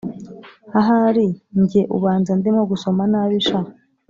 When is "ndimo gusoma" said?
2.39-3.01